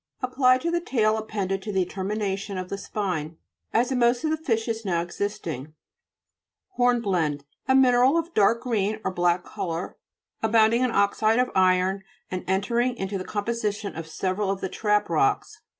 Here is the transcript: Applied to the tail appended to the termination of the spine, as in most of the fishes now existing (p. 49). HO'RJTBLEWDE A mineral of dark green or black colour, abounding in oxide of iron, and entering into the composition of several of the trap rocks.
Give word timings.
Applied 0.23 0.61
to 0.61 0.71
the 0.71 0.81
tail 0.81 1.15
appended 1.15 1.61
to 1.61 1.71
the 1.71 1.85
termination 1.85 2.57
of 2.57 2.69
the 2.69 2.77
spine, 2.79 3.37
as 3.71 3.91
in 3.91 3.99
most 3.99 4.23
of 4.23 4.31
the 4.31 4.35
fishes 4.37 4.83
now 4.83 4.99
existing 5.03 5.65
(p. 5.67 5.71
49). 6.77 7.03
HO'RJTBLEWDE 7.37 7.43
A 7.67 7.75
mineral 7.75 8.17
of 8.17 8.33
dark 8.33 8.61
green 8.63 8.99
or 9.03 9.11
black 9.11 9.45
colour, 9.45 9.97
abounding 10.41 10.81
in 10.81 10.89
oxide 10.89 11.37
of 11.37 11.51
iron, 11.53 12.01
and 12.31 12.43
entering 12.47 12.97
into 12.97 13.19
the 13.19 13.23
composition 13.23 13.95
of 13.95 14.07
several 14.07 14.49
of 14.49 14.59
the 14.59 14.69
trap 14.69 15.07
rocks. 15.07 15.61